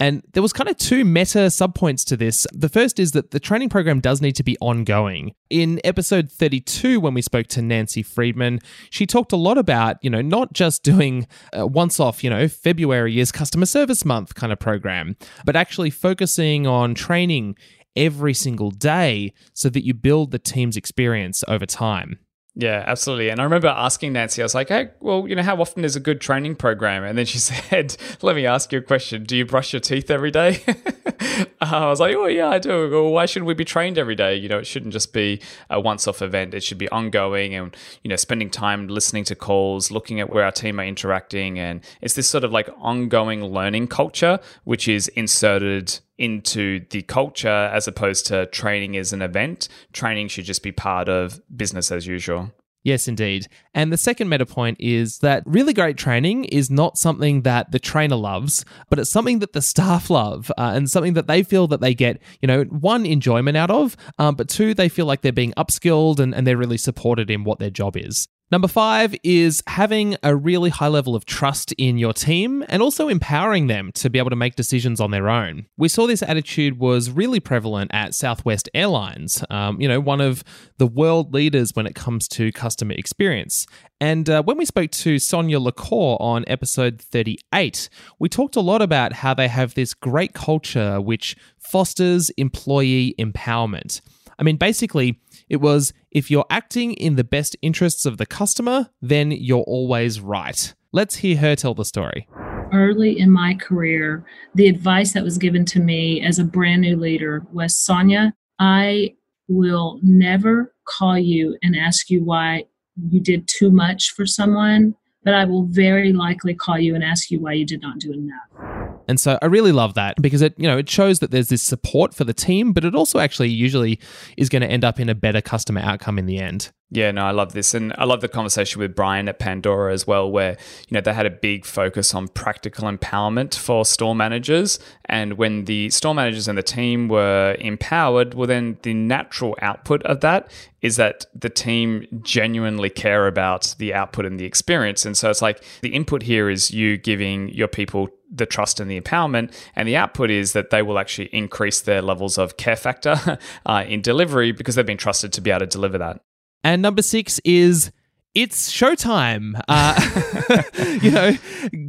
[0.00, 2.46] And there was kind of two meta subpoints to this.
[2.52, 5.34] The first is that the training program does need to be ongoing.
[5.50, 10.08] In episode 32 when we spoke to Nancy Friedman, she talked a lot about, you
[10.08, 14.58] know, not just doing once off, you know, February is customer service month kind of
[14.58, 17.56] program, but actually focusing on training
[17.94, 22.18] every single day so that you build the team's experience over time.
[22.56, 23.30] Yeah, absolutely.
[23.30, 25.94] And I remember asking Nancy, I was like, hey, well, you know, how often is
[25.94, 27.04] a good training program?
[27.04, 29.24] And then she said, let me ask you a question.
[29.24, 30.62] Do you brush your teeth every day?
[30.68, 32.90] uh, I was like, oh, yeah, I do.
[32.90, 34.34] Well, why shouldn't we be trained every day?
[34.34, 36.52] You know, it shouldn't just be a once off event.
[36.52, 40.44] It should be ongoing and, you know, spending time listening to calls, looking at where
[40.44, 41.58] our team are interacting.
[41.58, 47.48] And it's this sort of like ongoing learning culture, which is inserted into the culture
[47.48, 49.68] as opposed to training as an event.
[49.92, 52.52] Training should just be part of business as usual.
[52.82, 53.46] Yes, indeed.
[53.74, 57.78] And the second meta point is that really great training is not something that the
[57.78, 61.66] trainer loves, but it's something that the staff love uh, and something that they feel
[61.68, 65.20] that they get, you know, one, enjoyment out of, um, but two, they feel like
[65.20, 68.26] they're being upskilled and, and they're really supported in what their job is.
[68.52, 73.06] Number five is having a really high level of trust in your team and also
[73.06, 75.66] empowering them to be able to make decisions on their own.
[75.76, 80.42] We saw this attitude was really prevalent at Southwest Airlines, um, you know, one of
[80.78, 83.68] the world leaders when it comes to customer experience.
[84.00, 88.82] And uh, when we spoke to Sonya Lacore on episode 38, we talked a lot
[88.82, 94.00] about how they have this great culture which fosters employee empowerment.
[94.40, 98.88] I mean, basically, it was if you're acting in the best interests of the customer,
[99.02, 100.72] then you're always right.
[100.92, 102.28] Let's hear her tell the story.
[102.72, 106.96] Early in my career, the advice that was given to me as a brand new
[106.96, 109.14] leader was Sonya, I
[109.48, 112.64] will never call you and ask you why
[113.08, 117.30] you did too much for someone, but I will very likely call you and ask
[117.30, 118.69] you why you did not do enough.
[119.08, 121.62] And so I really love that because it, you know, it shows that there's this
[121.62, 123.98] support for the team, but it also actually usually
[124.36, 126.70] is going to end up in a better customer outcome in the end.
[126.92, 127.72] Yeah, no, I love this.
[127.72, 130.56] And I love the conversation with Brian at Pandora as well, where,
[130.88, 134.80] you know, they had a big focus on practical empowerment for store managers.
[135.04, 140.02] And when the store managers and the team were empowered, well, then the natural output
[140.02, 140.50] of that
[140.82, 145.06] is that the team genuinely care about the output and the experience.
[145.06, 148.90] And so it's like the input here is you giving your people the trust and
[148.90, 152.76] the empowerment, and the output is that they will actually increase their levels of care
[152.76, 156.20] factor uh, in delivery because they've been trusted to be able to deliver that.
[156.62, 157.90] And number six is
[158.34, 159.60] it's showtime.
[159.66, 160.62] Uh,
[161.02, 161.36] you know,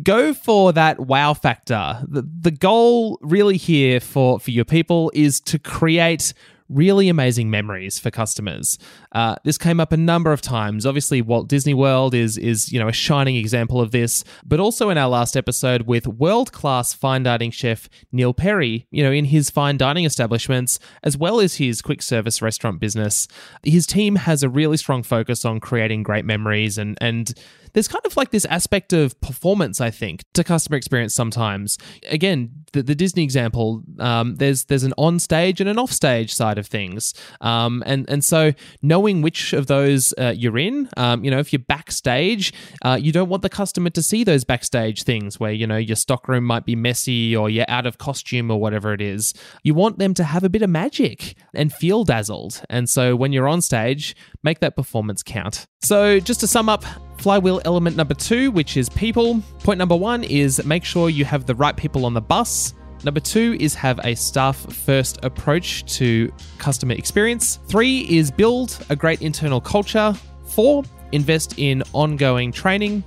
[0.02, 2.04] go for that wow factor.
[2.08, 6.34] The, the goal really here for, for your people is to create
[6.70, 8.80] really amazing memories for customers.
[9.12, 10.86] Uh, this came up a number of times.
[10.86, 14.90] Obviously, Walt Disney World is is you know a shining example of this, but also
[14.90, 19.26] in our last episode with world class fine dining chef Neil Perry, you know in
[19.26, 23.28] his fine dining establishments as well as his quick service restaurant business,
[23.64, 27.34] his team has a really strong focus on creating great memories and and
[27.74, 31.78] there's kind of like this aspect of performance, I think, to customer experience sometimes.
[32.10, 36.34] Again, the, the Disney example, um, there's there's an on stage and an off stage
[36.34, 38.54] side of things, um, and and so
[39.02, 43.12] knowing which of those uh, you're in, um, you know, if you're backstage, uh, you
[43.12, 46.66] don't want the customer to see those backstage things where you know your stockroom might
[46.66, 49.34] be messy or you're out of costume or whatever it is.
[49.64, 53.34] You want them to have a bit of magic and feel dazzled, and so when
[53.34, 55.66] you're on stage, make that performance count.
[55.82, 56.86] So just to sum up,
[57.18, 59.42] Flywheel element number two, which is people.
[59.64, 62.76] Point number one is make sure you have the right people on the bus.
[63.04, 67.60] Number two is have a staff first approach to customer experience.
[67.68, 70.14] Three is build a great internal culture.
[70.46, 73.04] Four, invest in ongoing training.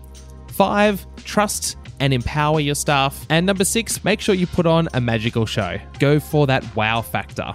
[0.49, 3.25] Five, trust and empower your staff.
[3.31, 5.79] And number six, make sure you put on a magical show.
[5.99, 7.55] Go for that wow factor.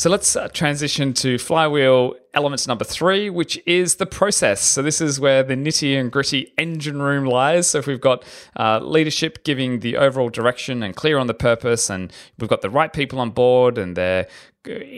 [0.00, 4.62] So let's uh, transition to Flywheel elements number three, which is the process.
[4.62, 7.66] So this is where the nitty and gritty engine room lies.
[7.66, 8.24] So if we've got
[8.58, 12.70] uh, leadership giving the overall direction and clear on the purpose, and we've got the
[12.70, 14.26] right people on board and they're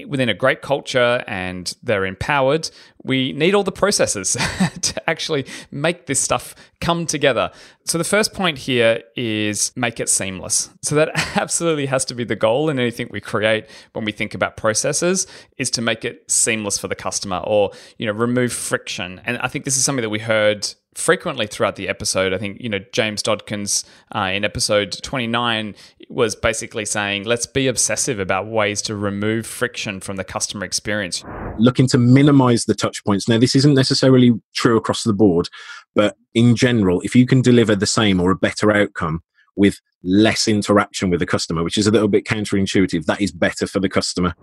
[0.09, 2.70] within a great culture and they're empowered,
[3.05, 4.33] we need all the processes
[4.81, 7.51] to actually make this stuff come together.
[7.85, 10.70] So, the first point here is make it seamless.
[10.83, 14.35] So, that absolutely has to be the goal in anything we create when we think
[14.35, 15.27] about processes
[15.59, 19.20] is to make it seamless for the customer or, you know, remove friction.
[19.25, 22.33] And I think this is something that we heard frequently throughout the episode.
[22.33, 25.75] I think, you know, James Dodkins uh, in episode 29
[26.09, 31.25] was basically saying, let's be obsessive about ways to remove friction from the customer experience.
[31.59, 33.29] Looking to minimize the touch points.
[33.29, 35.49] Now, this isn't necessarily true across the board,
[35.95, 39.23] but in general, if you can deliver the same or a better outcome
[39.57, 43.67] with less interaction with the customer, which is a little bit counterintuitive, that is better
[43.67, 44.35] for the customer.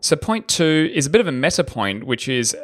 [0.00, 2.56] So, point two is a bit of a meta point, which is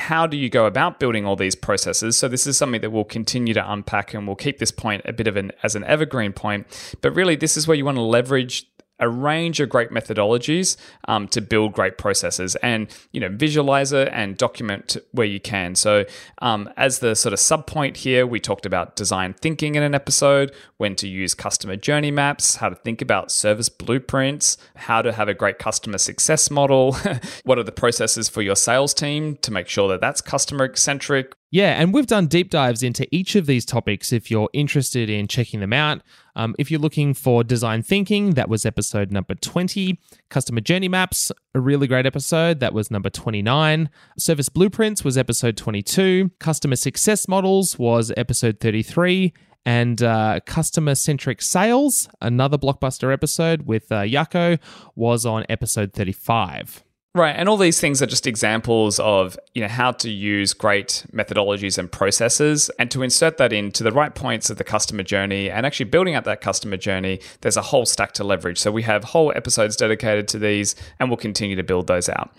[0.00, 2.16] how do you go about building all these processes?
[2.16, 5.12] So this is something that we'll continue to unpack and we'll keep this point a
[5.12, 6.66] bit of an as an evergreen point.
[7.00, 8.66] But really this is where you want to leverage
[9.00, 10.76] a range of great methodologies
[11.08, 15.74] um, to build great processes and you know visualize it and document where you can.
[15.74, 16.04] So
[16.40, 19.94] um, as the sort of sub point here we talked about design thinking in an
[19.94, 25.12] episode when to use customer journey maps how to think about service blueprints how to
[25.12, 26.92] have a great customer success model
[27.44, 31.32] what are the processes for your sales team to make sure that that's customer centric
[31.52, 35.26] yeah, and we've done deep dives into each of these topics if you're interested in
[35.26, 36.00] checking them out.
[36.36, 39.98] Um, if you're looking for design thinking, that was episode number 20.
[40.28, 42.60] Customer journey maps, a really great episode.
[42.60, 43.90] That was number 29.
[44.16, 46.30] Service blueprints was episode 22.
[46.38, 49.32] Customer success models was episode 33
[49.66, 54.56] and uh, customer centric sales, another blockbuster episode with uh, Jacco,
[54.94, 56.84] was on episode 35.
[57.12, 61.04] Right, and all these things are just examples of you know how to use great
[61.12, 65.50] methodologies and processes, and to insert that into the right points of the customer journey,
[65.50, 67.18] and actually building out that customer journey.
[67.40, 68.58] There's a whole stack to leverage.
[68.58, 72.30] So we have whole episodes dedicated to these, and we'll continue to build those out.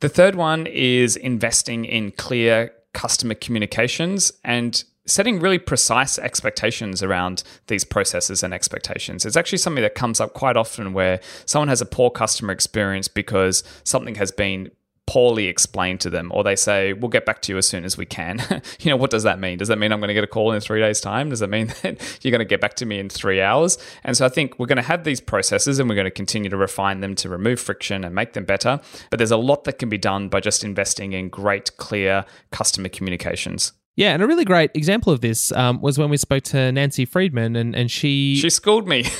[0.00, 7.42] The third one is investing in clear customer communications and setting really precise expectations around
[7.66, 9.26] these processes and expectations.
[9.26, 13.08] It's actually something that comes up quite often where someone has a poor customer experience
[13.08, 14.70] because something has been
[15.10, 17.98] poorly explained to them or they say we'll get back to you as soon as
[17.98, 18.40] we can.
[18.80, 19.58] You know what does that mean?
[19.58, 21.30] Does that mean i'm going to get a call in three days time?
[21.30, 23.76] Does that mean that you're going to get back to me in three hours?
[24.04, 26.48] And so i think we're going to have these processes and we're going to continue
[26.48, 29.78] to refine them to remove friction and make them better but there's a lot that
[29.78, 34.46] can be done by just investing in great clear customer communications yeah, and a really
[34.46, 38.36] great example of this um, was when we spoke to Nancy Friedman, and, and she
[38.36, 39.02] she schooled me.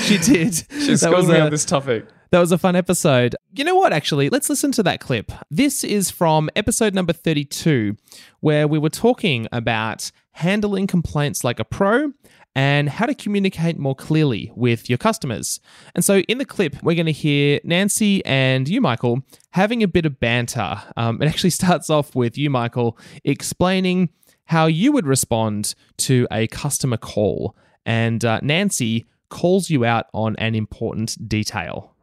[0.00, 0.54] she did.
[0.70, 2.06] She schooled me a, on this topic.
[2.30, 3.36] That was a fun episode.
[3.54, 4.30] You know what, actually?
[4.30, 5.32] Let's listen to that clip.
[5.50, 7.94] This is from episode number 32,
[8.40, 12.12] where we were talking about handling complaints like a pro
[12.54, 15.60] and how to communicate more clearly with your customers.
[15.94, 19.88] And so in the clip, we're going to hear Nancy and you, Michael, having a
[19.88, 20.82] bit of banter.
[20.96, 24.10] Um, it actually starts off with you, Michael, explaining
[24.46, 27.54] how you would respond to a customer call.
[27.84, 31.94] And uh, Nancy calls you out on an important detail.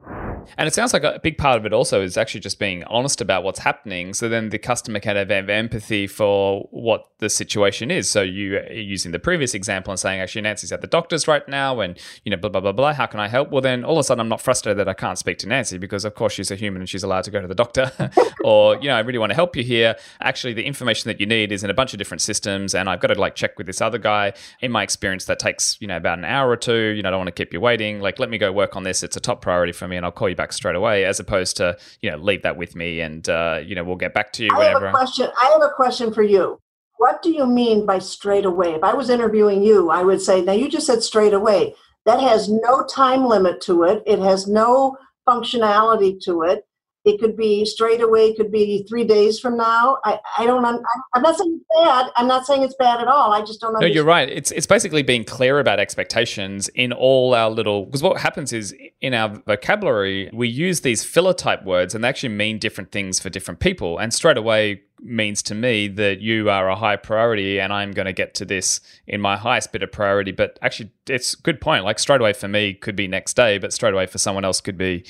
[0.58, 3.22] And it sounds like a big part of it also is actually just being honest
[3.22, 4.14] about what's happening.
[4.14, 8.10] So then the customer can have empathy for what the situation is.
[8.10, 11.80] So you using the previous example and saying, actually, Nancy's at the doctor's right now
[11.80, 12.94] and, you know, blah, blah, blah, blah.
[12.94, 13.50] How can I help?
[13.50, 15.78] Well, then all of a sudden I'm not frustrated that I can't speak to Nancy
[15.78, 17.92] because, of course, she's a human and she's allowed to go to the doctor.
[18.44, 19.96] or, you know, I really want to help you here.
[20.22, 23.00] Actually, the information that you need is in a bunch of different systems and I've
[23.00, 24.34] got to like check with this other guy.
[24.62, 26.94] In my experience, that takes, you know, about an hour or two.
[26.96, 28.00] You know, I don't want to keep you waiting.
[28.00, 29.04] Like, let me go work on this.
[29.04, 31.58] It's a top priority for me and I'll call you back straight away as opposed
[31.58, 34.44] to, you know, leave that with me and, uh, you know, we'll get back to
[34.44, 34.86] you I whenever.
[34.88, 35.28] have a question.
[35.42, 36.60] I have a question for you.
[36.98, 38.74] What do you mean by straight away?
[38.74, 41.76] If I was interviewing you, I would say, now you just said straight away.
[42.06, 44.04] That has no time limit to it.
[44.06, 46.66] It has no functionality to it.
[47.06, 50.00] It could be straight away, could be three days from now.
[50.04, 50.80] I, I don't, I'm,
[51.14, 52.12] I'm not saying it's bad.
[52.16, 53.32] I'm not saying it's bad at all.
[53.32, 53.80] I just don't know.
[53.80, 54.28] No, you're right.
[54.28, 58.76] It's it's basically being clear about expectations in all our little because what happens is
[59.02, 63.20] in our vocabulary we use these filler type words and they actually mean different things
[63.20, 64.00] for different people.
[64.00, 68.06] And straight away means to me that you are a high priority and I'm going
[68.06, 70.32] to get to this in my highest bit of priority.
[70.32, 71.84] But actually, it's a good point.
[71.84, 74.62] Like straight away for me could be next day, but straight away for someone else
[74.62, 75.06] could be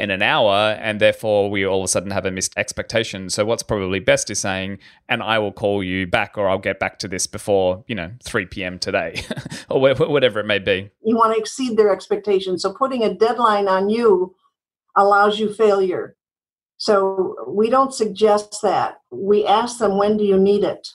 [0.00, 3.28] in an hour, and therefore we all of a sudden have a missed expectation.
[3.28, 4.78] So what's probably best is saying,
[5.08, 8.10] and I will call you back, or I'll get back to this before you know
[8.24, 8.78] 3 p.m.
[8.78, 9.22] today,
[9.68, 10.90] or whatever it may be.
[11.04, 12.62] you want to exceed their expectations.
[12.62, 14.34] So putting a deadline on you
[14.96, 16.16] allows you failure.
[16.78, 18.96] So we don't suggest that.
[19.10, 20.88] We ask them, when do you need it?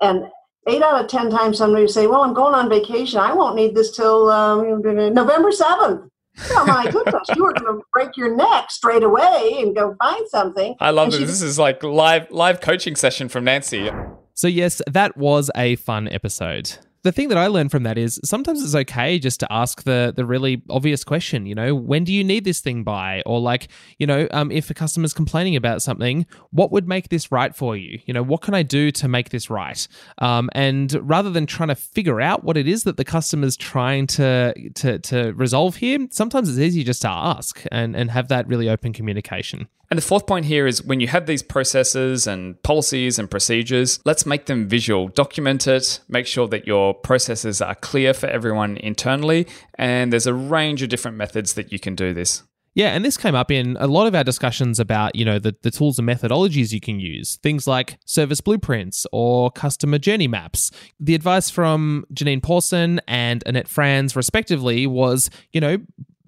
[0.00, 0.24] And
[0.66, 3.20] eight out of 10 times somebody will say, well, I'm going on vacation.
[3.20, 6.08] I won't need this till um, November 7th.
[6.52, 10.28] Oh my goodness, you were going to break your neck straight away and go find
[10.28, 10.74] something.
[10.80, 11.20] I love this.
[11.20, 13.90] This is like live live coaching session from Nancy.
[14.34, 16.78] So, yes, that was a fun episode.
[17.02, 20.12] The thing that I learned from that is sometimes it's okay just to ask the
[20.14, 23.22] the really obvious question, you know, when do you need this thing by?
[23.24, 27.32] Or like, you know, um, if a customer's complaining about something, what would make this
[27.32, 28.00] right for you?
[28.04, 29.88] You know, what can I do to make this right?
[30.18, 34.06] Um, and rather than trying to figure out what it is that the customer's trying
[34.08, 38.46] to to to resolve here, sometimes it's easy just to ask and and have that
[38.46, 39.68] really open communication.
[39.90, 43.98] And the fourth point here is when you have these processes and policies and procedures,
[44.04, 45.08] let's make them visual.
[45.08, 49.48] Document it, make sure that your processes are clear for everyone internally.
[49.74, 52.44] And there's a range of different methods that you can do this.
[52.74, 55.56] Yeah, and this came up in a lot of our discussions about, you know, the,
[55.62, 60.70] the tools and methodologies you can use, things like service blueprints or customer journey maps.
[61.00, 65.78] The advice from Janine Pawson and Annette Franz, respectively, was, you know,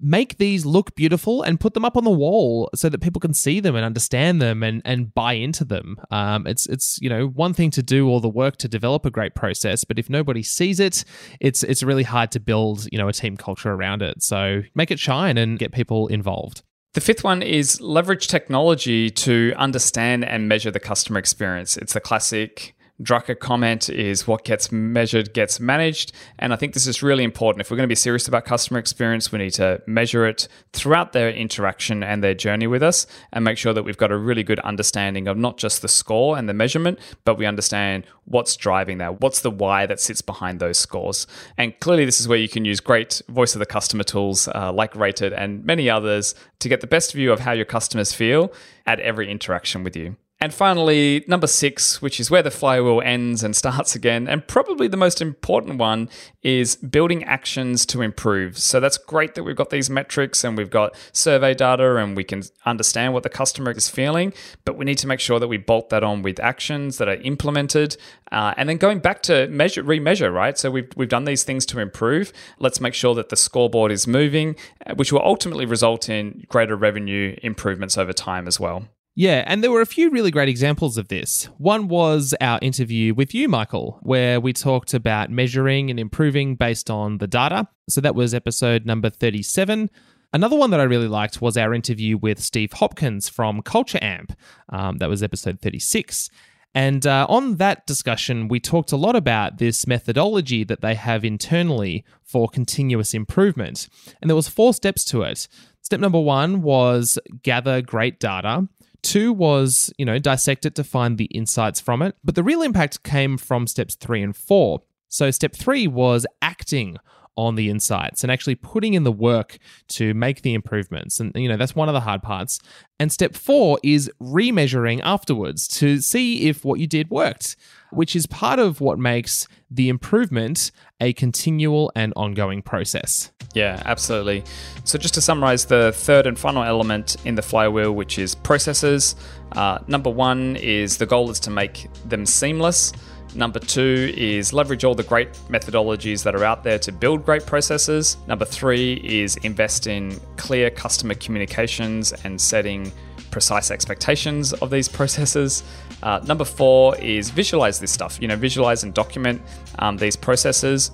[0.03, 3.33] make these look beautiful and put them up on the wall so that people can
[3.33, 5.97] see them and understand them and, and buy into them.
[6.11, 9.09] Um, it's it's you know one thing to do all the work to develop a
[9.11, 11.05] great process, but if nobody sees it,
[11.39, 14.21] it's it's really hard to build you know a team culture around it.
[14.21, 16.61] So make it shine and get people involved.
[16.93, 21.75] The fifth one is leverage technology to understand and measure the customer experience.
[21.75, 26.11] It's the classic Drucker comment is what gets measured gets managed.
[26.37, 27.61] And I think this is really important.
[27.61, 31.11] If we're going to be serious about customer experience, we need to measure it throughout
[31.11, 34.43] their interaction and their journey with us and make sure that we've got a really
[34.43, 38.99] good understanding of not just the score and the measurement, but we understand what's driving
[38.99, 39.21] that.
[39.21, 41.25] What's the why that sits behind those scores?
[41.57, 44.71] And clearly, this is where you can use great voice of the customer tools uh,
[44.71, 48.13] like Rate It and many others to get the best view of how your customers
[48.13, 48.53] feel
[48.85, 50.15] at every interaction with you.
[50.43, 54.89] And finally, number six, which is where the flywheel ends and starts again, and probably
[54.89, 56.09] the most important one
[56.41, 58.57] is building actions to improve.
[58.57, 62.25] So that's great that we've got these metrics and we've got survey data and we
[62.25, 64.33] can understand what the customer is feeling,
[64.65, 67.21] but we need to make sure that we bolt that on with actions that are
[67.21, 67.95] implemented.
[68.29, 70.57] Uh, and then going back to measure, remeasure, right?
[70.57, 72.33] So we've, we've done these things to improve.
[72.59, 76.75] Let's make sure that the scoreboard is moving, uh, which will ultimately result in greater
[76.75, 78.89] revenue improvements over time as well.
[79.15, 81.45] Yeah, and there were a few really great examples of this.
[81.59, 86.89] One was our interview with you, Michael, where we talked about measuring and improving based
[86.89, 87.67] on the data.
[87.89, 89.91] So that was episode number 37.
[90.33, 94.35] Another one that I really liked was our interview with Steve Hopkins from Culture Amp.
[94.69, 96.31] Um, that was episode 36.
[96.73, 101.23] And uh, on that discussion, we talked a lot about this methodology that they have
[101.23, 103.87] internally for continuous improvement.
[104.21, 105.47] And there was four steps to it.
[105.81, 108.67] Step number one was gather great data.
[109.03, 112.15] Two was, you know, dissect it to find the insights from it.
[112.23, 114.81] But the real impact came from steps three and four.
[115.09, 116.97] So, step three was acting
[117.35, 119.57] on the insights and actually putting in the work
[119.87, 121.19] to make the improvements.
[121.19, 122.59] And, you know, that's one of the hard parts.
[122.99, 127.55] And step four is remeasuring afterwards to see if what you did worked,
[127.91, 130.71] which is part of what makes the improvement
[131.01, 133.31] a continual and ongoing process.
[133.53, 134.43] Yeah, absolutely.
[134.83, 139.15] So, just to summarize the third and final element in the flywheel, which is processes,
[139.51, 142.93] uh, number one is the goal is to make them seamless.
[143.35, 147.45] Number two is leverage all the great methodologies that are out there to build great
[147.45, 148.17] processes.
[148.27, 152.91] Number three is invest in clear customer communications and setting
[153.31, 155.63] precise expectations of these processes.
[156.03, 159.41] Uh, number four is visualize this stuff, you know, visualize and document
[159.79, 160.91] um, these processes.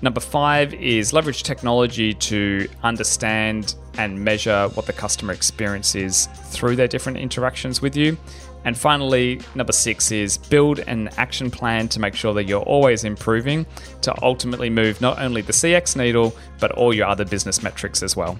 [0.00, 6.76] Number five is leverage technology to understand and measure what the customer experience is through
[6.76, 8.16] their different interactions with you.
[8.64, 13.04] And finally, number six is build an action plan to make sure that you're always
[13.04, 13.66] improving
[14.02, 18.16] to ultimately move not only the CX needle, but all your other business metrics as
[18.16, 18.38] well.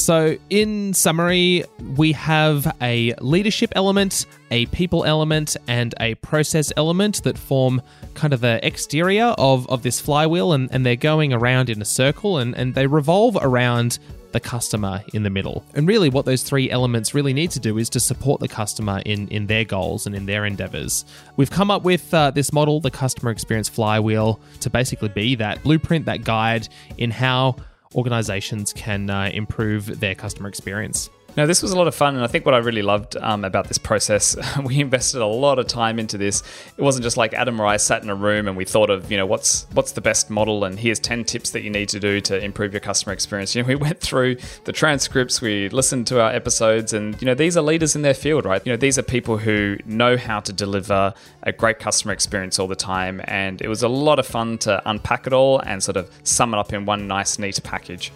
[0.00, 7.22] So, in summary, we have a leadership element, a people element, and a process element
[7.24, 7.82] that form
[8.14, 11.84] kind of the exterior of, of this flywheel, and, and they're going around in a
[11.84, 13.98] circle and, and they revolve around
[14.32, 15.66] the customer in the middle.
[15.74, 19.02] And really, what those three elements really need to do is to support the customer
[19.04, 21.04] in, in their goals and in their endeavors.
[21.36, 25.62] We've come up with uh, this model, the customer experience flywheel, to basically be that
[25.62, 27.56] blueprint, that guide in how
[27.94, 31.10] organizations can uh, improve their customer experience.
[31.36, 33.44] Now, this was a lot of fun, and I think what I really loved um,
[33.44, 36.42] about this process, we invested a lot of time into this.
[36.76, 39.10] It wasn't just like Adam or I sat in a room and we thought of,
[39.10, 42.00] you know, what's what's the best model, and here's ten tips that you need to
[42.00, 43.54] do to improve your customer experience.
[43.54, 47.34] You know, we went through the transcripts, we listened to our episodes, and you know,
[47.34, 48.60] these are leaders in their field, right?
[48.66, 51.14] You know, these are people who know how to deliver
[51.44, 54.82] a great customer experience all the time, and it was a lot of fun to
[54.84, 58.10] unpack it all and sort of sum it up in one nice, neat package.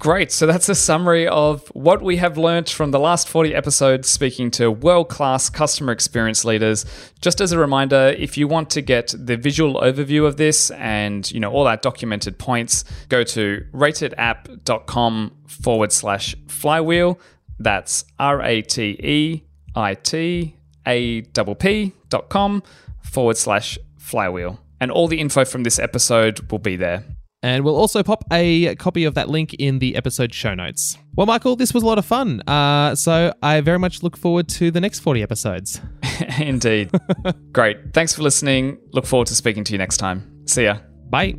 [0.00, 0.32] Great.
[0.32, 4.50] So that's a summary of what we have learnt from the last 40 episodes speaking
[4.52, 6.86] to world class customer experience leaders.
[7.20, 11.30] Just as a reminder, if you want to get the visual overview of this and
[11.30, 17.20] you know all our documented points, go to rateitapp.com forward slash flywheel.
[17.58, 19.42] That's R A T E
[19.74, 22.62] I T A P P dot com
[23.02, 24.60] forward slash flywheel.
[24.80, 27.04] And all the info from this episode will be there.
[27.42, 30.98] And we'll also pop a copy of that link in the episode show notes.
[31.16, 32.42] Well, Michael, this was a lot of fun.
[32.46, 35.80] Uh, so I very much look forward to the next 40 episodes.
[36.38, 36.90] Indeed.
[37.52, 37.94] Great.
[37.94, 38.78] Thanks for listening.
[38.92, 40.44] Look forward to speaking to you next time.
[40.46, 40.78] See ya.
[41.08, 41.34] Bye.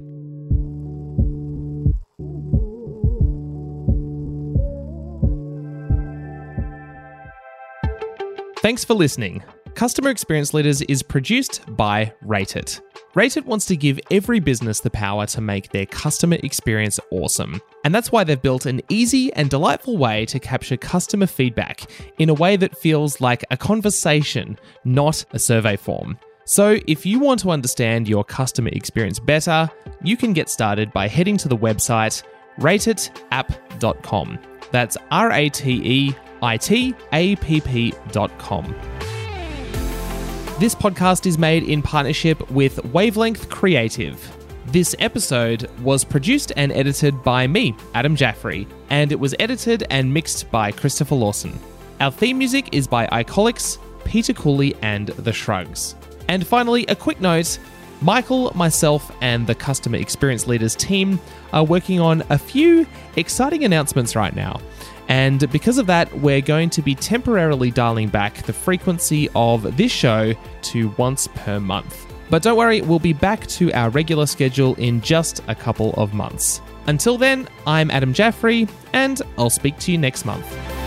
[8.62, 9.44] Thanks for listening.
[9.74, 12.82] Customer Experience Leaders is produced by Rate It.
[13.14, 17.62] Rate It wants to give every business the power to make their customer experience awesome.
[17.84, 21.90] And that's why they've built an easy and delightful way to capture customer feedback
[22.20, 26.18] in a way that feels like a conversation, not a survey form.
[26.46, 29.70] So, if you want to understand your customer experience better,
[30.02, 32.24] you can get started by heading to the website
[32.60, 34.40] rateitapp.com.
[34.72, 38.76] That's R A T E I T A P P.com.
[40.62, 44.38] This podcast is made in partnership with Wavelength Creative.
[44.68, 50.14] This episode was produced and edited by me, Adam Jaffrey, and it was edited and
[50.14, 51.60] mixed by Christopher Lawson.
[52.00, 55.96] Our theme music is by Icolics, Peter Cooley, and The Shrugs.
[56.28, 57.58] And finally, a quick note
[58.00, 61.20] Michael, myself, and the Customer Experience Leaders team
[61.54, 62.86] are working on a few
[63.16, 64.62] exciting announcements right now.
[65.08, 69.92] And because of that, we're going to be temporarily dialing back the frequency of this
[69.92, 72.08] show to once per month.
[72.30, 76.14] But don't worry, we'll be back to our regular schedule in just a couple of
[76.14, 76.62] months.
[76.88, 80.81] Until then, I'm Adam Jaffrey, and I'll speak to you next month.